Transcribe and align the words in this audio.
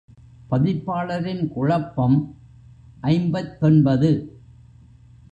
பதிப்பாளரின் 0.49 1.43
குழப்பம் 1.47 2.17
ஐம்பத்தொன்பது. 3.01 4.11